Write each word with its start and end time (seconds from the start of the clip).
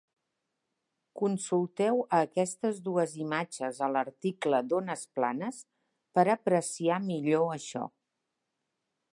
Consulteu 1.21 2.01
a 2.05 2.21
aquestes 2.27 2.79
dues 2.87 3.13
imatges 3.25 3.81
a 3.89 3.91
l'article 3.97 4.63
d'ones 4.71 5.05
planes 5.19 5.61
per 6.19 6.27
apreciar 6.39 6.99
millor 7.13 7.51
això. 7.61 7.87